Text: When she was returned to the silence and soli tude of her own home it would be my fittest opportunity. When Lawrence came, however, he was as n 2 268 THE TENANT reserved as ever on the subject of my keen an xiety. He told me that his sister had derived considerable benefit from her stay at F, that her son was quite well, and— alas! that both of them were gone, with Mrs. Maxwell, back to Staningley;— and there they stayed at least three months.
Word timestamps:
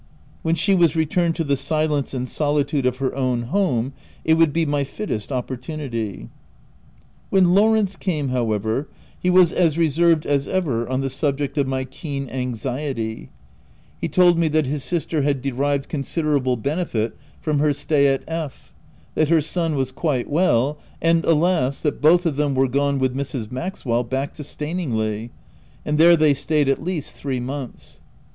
When 0.41 0.55
she 0.55 0.73
was 0.73 0.95
returned 0.95 1.35
to 1.35 1.43
the 1.43 1.55
silence 1.55 2.11
and 2.15 2.27
soli 2.27 2.63
tude 2.63 2.87
of 2.87 2.97
her 2.97 3.13
own 3.15 3.43
home 3.43 3.93
it 4.25 4.33
would 4.33 4.51
be 4.51 4.65
my 4.65 4.83
fittest 4.83 5.31
opportunity. 5.31 6.27
When 7.29 7.53
Lawrence 7.53 7.97
came, 7.97 8.29
however, 8.29 8.89
he 9.19 9.29
was 9.29 9.53
as 9.53 9.77
n 9.77 9.85
2 9.85 9.91
268 9.91 9.93
THE 9.93 9.93
TENANT 9.93 10.25
reserved 10.25 10.25
as 10.25 10.47
ever 10.47 10.89
on 10.89 11.01
the 11.01 11.09
subject 11.11 11.57
of 11.59 11.67
my 11.67 11.83
keen 11.83 12.27
an 12.29 12.53
xiety. 12.55 13.29
He 13.99 14.07
told 14.09 14.39
me 14.39 14.47
that 14.47 14.65
his 14.65 14.83
sister 14.83 15.21
had 15.21 15.39
derived 15.39 15.87
considerable 15.87 16.55
benefit 16.57 17.15
from 17.39 17.59
her 17.59 17.71
stay 17.71 18.07
at 18.07 18.23
F, 18.27 18.73
that 19.13 19.29
her 19.29 19.39
son 19.41 19.75
was 19.75 19.91
quite 19.91 20.27
well, 20.31 20.79
and— 20.99 21.23
alas! 21.25 21.79
that 21.81 22.01
both 22.01 22.25
of 22.25 22.37
them 22.37 22.55
were 22.55 22.67
gone, 22.67 22.97
with 22.97 23.15
Mrs. 23.15 23.51
Maxwell, 23.51 24.03
back 24.03 24.33
to 24.33 24.41
Staningley;— 24.43 25.29
and 25.85 25.99
there 25.99 26.17
they 26.17 26.33
stayed 26.33 26.67
at 26.69 26.83
least 26.83 27.15
three 27.15 27.39
months. 27.39 28.01